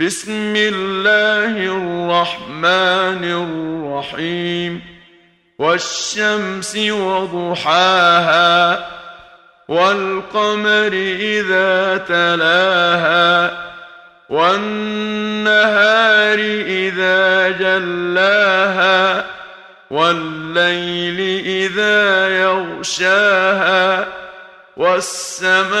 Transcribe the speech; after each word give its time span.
بسم 0.00 0.56
الله 0.56 1.76
الرحمن 1.76 3.24
الرحيم. 3.24 4.80
والشمس 5.58 6.76
وضحاها 6.76 8.86
والقمر 9.68 10.92
إذا 11.20 11.96
تلاها 12.08 13.50
والنهار 14.30 16.38
إذا 16.66 17.50
جلاها 17.50 19.24
والليل 19.90 21.46
إذا 21.46 22.28
يغشاها 22.28 24.06
والسماء 24.76 25.80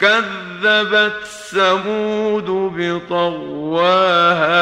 كذبت 0.00 1.24
ثمود 1.50 2.50
بطغواها 2.76 4.60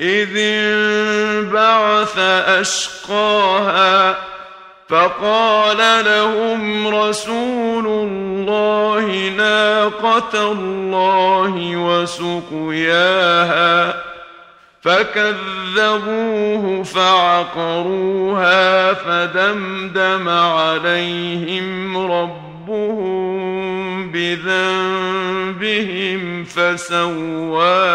إذ 0.00 0.36
انبعث 0.36 2.18
أشقاها 2.48 4.16
فقال 4.88 6.04
لهم 6.04 6.88
رسول 6.88 7.86
الله 7.86 9.32
ناقة 9.36 10.52
الله 10.52 11.76
وسقياها 11.76 13.94
فكذبوه 14.82 16.82
فعقروها 16.82 18.58
فدمدم 18.94 20.28
عليهم 20.28 21.96
ربهم 22.12 23.17
بذنبهم 24.18 26.22
فسواها 26.44 27.92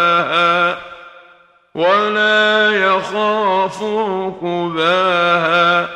ولا 1.74 2.70
يخاف 2.70 3.82
عقباها 3.82 5.88